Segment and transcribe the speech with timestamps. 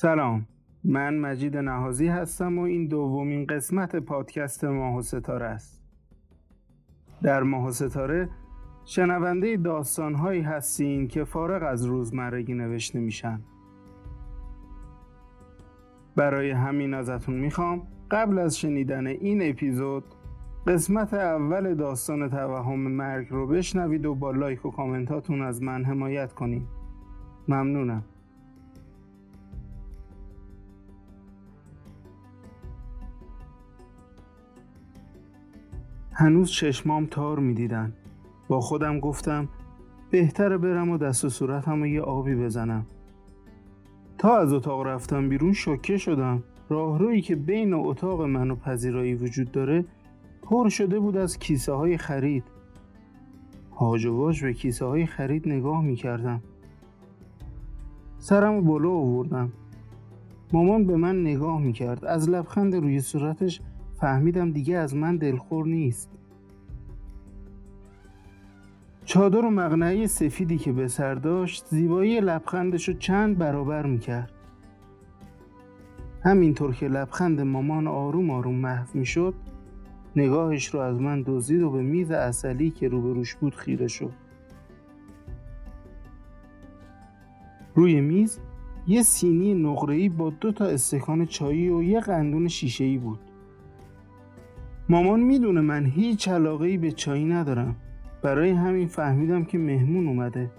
[0.00, 0.46] سلام.
[0.84, 5.82] من مجید نهازی هستم و این دومین قسمت پادکست ماه و ستاره است.
[7.22, 8.28] در ماه و ستاره
[8.84, 13.40] شنونده داستانهایی هستین که فارغ از روزمرگی نوشته میشن.
[16.16, 20.04] برای همین ازتون می‌خوام قبل از شنیدن این اپیزود
[20.66, 26.32] قسمت اول داستان توهم مرگ رو بشنوید و با لایک و کامنتاتون از من حمایت
[26.32, 26.66] کنید.
[27.48, 28.04] ممنونم.
[36.20, 37.92] هنوز چشمام تار می‌دیدن.
[38.48, 39.48] با خودم گفتم
[40.10, 42.86] بهتره برم و دست و صورتم و یه آبی بزنم.
[44.18, 46.42] تا از اتاق رفتم بیرون شوکه شدم.
[46.68, 49.84] راهرویی که بین اتاق من و پذیرایی وجود داره
[50.42, 52.44] پر شده بود از کیسه های خرید.
[53.76, 56.42] هاج و به کیسه های خرید نگاه می کردم
[58.18, 59.52] سرم بالا آوردم.
[60.52, 63.60] مامان به من نگاه می کرد از لبخند روی صورتش
[64.00, 66.10] فهمیدم دیگه از من دلخور نیست.
[69.04, 74.32] چادر و مغنعه سفیدی که به سر داشت زیبایی لبخندش رو چند برابر می‌کرد.
[76.24, 79.34] همینطور که لبخند مامان آروم آروم محو می‌شد
[80.16, 84.12] نگاهش رو از من دزدید و به میز اصلی که روبروش بود خیره شد.
[87.74, 88.38] روی میز
[88.86, 93.18] یه سینی نقره‌ای با دو تا استکان چایی و یه قندون شیشه‌ای بود.
[94.90, 97.76] مامان می‌دونه من هیچ علاقه به چایی ندارم.
[98.22, 100.50] برای همین فهمیدم که مهمون اومده.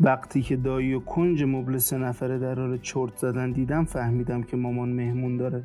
[0.00, 4.56] وقتی که دایی و کنج مبل سه نفره در حال چرت زدن دیدم فهمیدم که
[4.56, 5.64] مامان مهمون داره.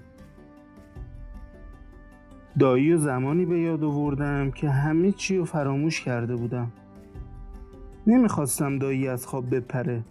[2.59, 6.71] دایی و زمانی به یاد آوردم که همه چی رو فراموش کرده بودم.
[8.07, 10.03] نمی‌خواستم دایی از خواب بپره.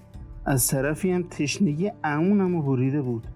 [0.45, 3.27] از طرفی هم تشنگی امونم و بریده بود.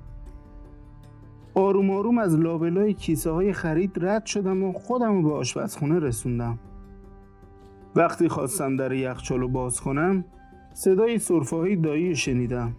[1.55, 6.59] آروم آروم از لابلای کیسه های خرید رد شدم و خودم رو به آشپزخونه رسوندم.
[7.97, 10.25] وقتی خواستم در یخچال رو باز کنم
[10.73, 12.77] صدای صرفه های دایی شنیدم.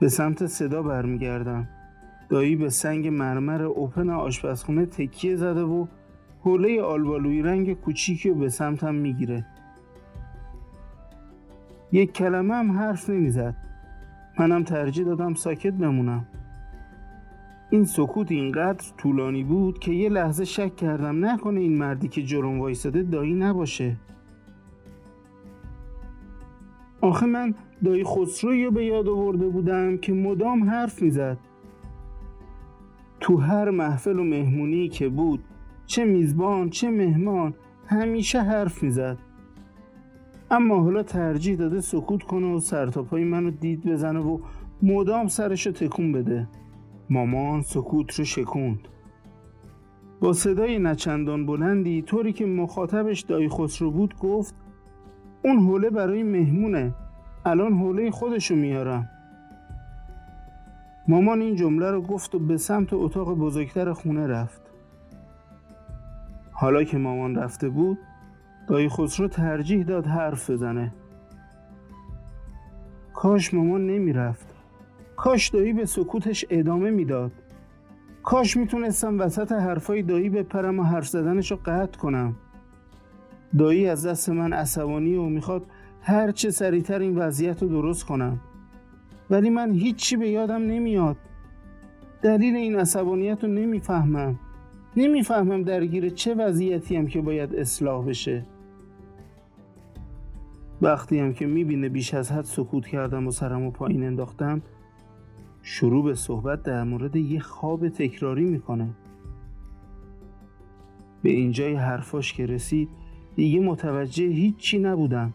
[0.00, 1.68] به سمت صدا برمیگردم.
[2.28, 5.86] دایی به سنگ مرمر اوپن آشپزخونه تکیه زده و
[6.40, 9.46] حوله آلبالوی رنگ کوچیکی رو به سمتم می‌گیره.
[11.92, 13.54] یک کلمه هم حرف نمی‌زد.
[14.38, 16.26] منم ترجیح دادم ساکت بمونم.
[17.70, 22.60] این سکوت اینقدر طولانی بود که یه لحظه شک کردم نکنه این مردی که جرم
[22.60, 23.96] وایستاده دایی نباشه.
[27.00, 27.54] آخه من
[27.84, 31.38] دایی خسروی رو به یاد آورده بودم که مدام حرف می‌زد.
[33.20, 35.44] تو هر محفل و مهمونی که بود
[35.86, 37.54] چه میزبان چه مهمان
[37.86, 39.18] همیشه حرف می‌زد.
[40.50, 44.38] اما حالا ترجیح داده سکوت کنه و سرتاپای منو دید بزنه و
[44.82, 46.48] مدام سرشو تکون بده.
[47.10, 48.78] مامان سکوت رو شکوند.
[50.20, 54.54] با صدای نچندان بلندی طوری که مخاطبش دایی خسرو بود گفت
[55.44, 56.94] اون حوله برای مهمونه.
[57.44, 59.10] الان حوله خودشو میارم.
[61.08, 64.62] مامان این جمله رو گفت و به سمت اتاق بزرگتر خونه رفت.
[66.52, 67.98] حالا که مامان رفته بود
[68.68, 70.94] دایی خسرو ترجیح داد حرف بزنه.
[73.14, 74.53] کاش مامان نمی‌رفت.
[75.16, 77.32] کاش دایی به سکوتش ادامه می‌داد.
[78.22, 82.36] کاش می‌تونستم وسط حرفای دایی بپرم و حرف زدنش رو قطع کنم.
[83.58, 85.66] دایی از دست من عصبانی و می‌خواد
[86.02, 88.40] هر چه سریعتر این وضعیت رو درست کنم.
[89.30, 91.16] ولی من هیچی به یادم نمیاد.
[92.22, 94.38] دلیل این عصبانیت رو نمی‌فهمم.
[94.96, 98.44] نمی‌فهمم درگیر چه وضعیتی هم که باید اصلاح بشه.
[100.82, 104.62] وقتی هم که می‌بینه بیش از حد سکوت کردم و سرم و پایین انداختم
[105.66, 108.88] شروع به صحبت در مورد یه خواب تکراری می‌کنه.
[111.22, 112.88] به اینجای حرفاش که رسید
[113.36, 115.32] دیگه متوجه هیچی نبودم.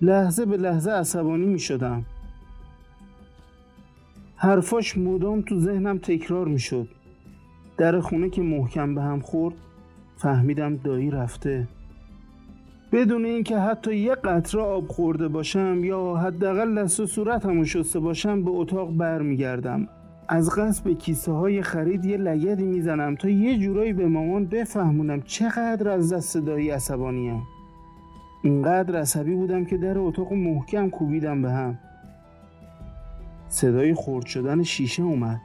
[0.00, 2.04] لحظه به لحظه عصبانی می شدم
[4.36, 6.88] حرفاش مدام تو ذهنم تکرار می شد
[7.76, 9.54] در خونه که محکم به هم خورد
[10.16, 11.68] فهمیدم دایی رفته.
[12.92, 18.42] بدون اینکه حتی یه قطره آب خورده باشم یا حداقل دست و صورتمو شسته باشم
[18.42, 19.88] به اتاق برمیگردم.
[20.28, 25.22] از قصد به کیسه های خرید یه لگدی می‌زنم تا یه جورایی به مامان بفهمونم
[25.22, 27.42] چقدر از دست دایی عصبانیم
[28.42, 31.78] اینقدر عصبی بودم که در اتاق محکم کوبیدم به هم.
[33.48, 35.40] صدای خورد شدن شیشه اومد.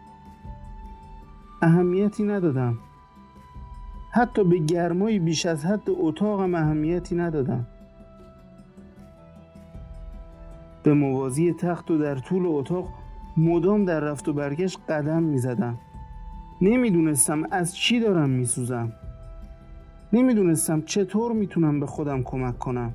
[1.62, 2.77] اهمیتی ندادم.
[4.12, 7.66] حتی به گرمایی بیش از حد اتاقم اهمیتی ندادم.
[10.84, 12.88] به موازی تخت و در طول اتاق
[13.38, 15.78] مدام در رفت و برگشت قدم می زدم.
[16.62, 18.92] نمی‌دونستم از چی دارم میسوزم
[20.14, 22.94] نمی‌دونستم چطور می‌تونم به خودم کمک کنم.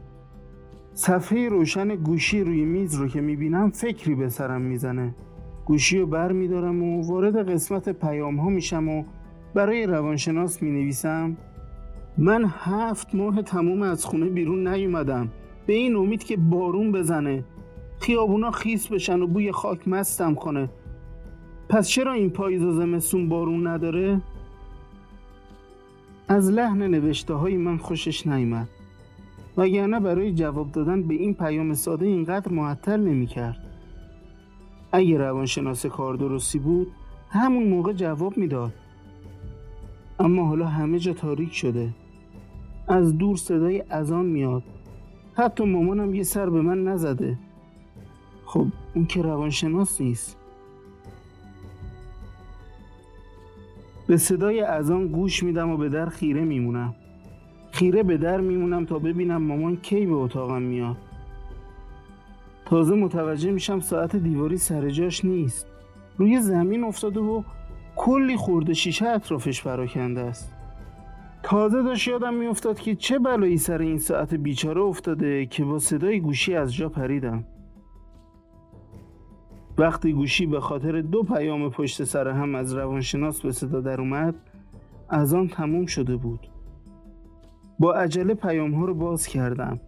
[0.95, 5.15] صفحه روشن گوشی روی میز رو که می‌بینم فکری به سرم می‌زنه.
[5.67, 9.05] گوشی رو بر میدارم و وارد قسمت پیام ها میشم و
[9.55, 11.37] برای روانشناس می‌نویسم
[12.19, 15.29] من هفت ماه تموم از خونه بیرون نیومدم
[15.67, 17.45] به این امید که بارون بزنه
[18.01, 20.69] خیابونا خیس بشن و بوی خاک مستم کنه
[21.69, 24.21] پس چرا این پاییز و زمستون بارون نداره؟
[26.29, 28.69] از لحن نوشته های من خوشش نیامد
[29.57, 33.57] وگرنه برای جواب دادن به این پیام ساده اینقدر معطل نمی کرد.
[34.93, 36.93] اگه روانشناس کار درستی بود
[37.31, 38.73] همون موقع جواب می‌داد.
[40.19, 41.91] اما حالا همه جا تاریک شده.
[42.89, 44.63] از دور صدای اذان میاد.
[45.35, 47.39] حتی مامانم یه سر به من نزده.
[48.45, 50.37] خب اون که روانشناس نیست.
[54.07, 56.95] به صدای اذان گوش میدم و به در خیره میمونم.
[57.73, 60.97] خیره به در میمونم تا ببینم مامان کی به اتاقم میاد.
[62.67, 65.67] تازه متوجه میشم ساعت دیواری سر جاش نیست.
[66.19, 67.43] روی زمین افتاده و
[67.97, 70.55] کلی خورده شیشه اطرافش پراکنده است.
[71.43, 76.21] تازه داشت یادم میافتاد که چه بلایی سر این ساعت بیچاره افتاده که با صدای
[76.21, 77.45] گوشی از جا پریدم.
[79.79, 84.35] وقتی گوشی به خاطر دو پیام پشت سر هم از روانشناس به صدا در اومد
[85.09, 86.49] از آن تموم شده بود.
[87.79, 89.81] با عجله پیام ها رو باز کردم.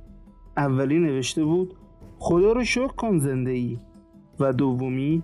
[0.57, 1.75] اولی نوشته بود
[2.19, 3.79] خدا رو شکر کن زنده ای
[4.41, 5.23] و دومی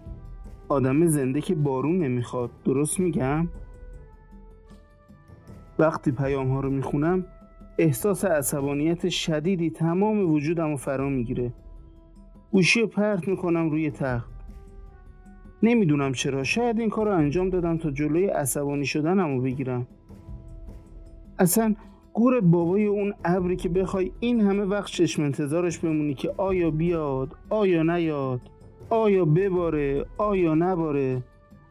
[0.72, 2.50] آدم زنده که بارون نمی‌خواد.
[2.64, 3.48] درست میگم؟
[5.78, 7.24] وقتی پیام ها رو می‌خونم
[7.78, 11.52] احساس عصبانیت شدیدی تمام وجودم رو فرا می‌گیره.
[12.52, 14.32] گوشی رو پرت می‌کنم روی تخت.
[15.62, 19.86] نمی‌دونم چرا شاید این کار رو انجام دادم تا جلوی عصبانی شدنم رو بگیرم.
[21.38, 21.74] اصلا
[22.12, 27.36] گور بابای اون ابری که بخوای این همه وقت چشم انتظارش بمونی که آیا بیاد
[27.50, 28.40] آیا نیاد.
[28.92, 31.22] آیا بباره؟ آیا نباره؟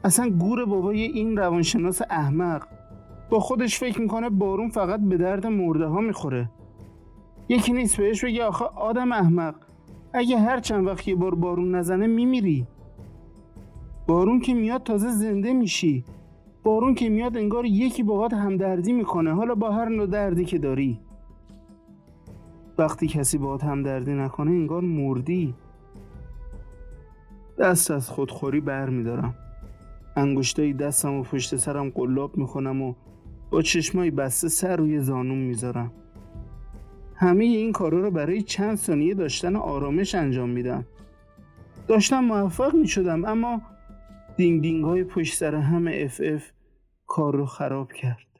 [0.03, 2.63] اصلا گور بابای این روانشناس احمق.
[3.29, 6.49] با خودش فکر می‌کنه بارون فقط به درد مرده ها می‌خوره.
[7.49, 9.55] یکی نیست بهش بگه آخه آدم احمق.
[10.13, 12.67] اگه هر چند وقت یه بار بارون نزنه میمیری.
[14.07, 16.03] بارون که میاد تازه زنده میشی.
[16.63, 19.33] بارون که میاد انگار یکی باهات همدردی می‌کنه.
[19.33, 20.99] حالا با هر نوع دردی که داری.
[22.77, 25.53] وقتی کسی باهات همدردی نکنه انگار مردی.
[27.61, 29.35] دست از خودخوری بر میدارم
[30.15, 32.93] انگشتای دستم و پشت سرم قلاب می‌کنم و
[33.51, 35.91] با چشمای بسته سر روی زانوم می‌ذارم.
[37.15, 40.85] همه این کارا رو برای چند ثانیه داشتن آرامش انجام میدم
[41.87, 43.61] داشتم موفق می‌شدم اما
[44.37, 46.51] دینگ دینگ های پشت سر هم اف اف
[47.07, 48.30] کار رو خراب کرد.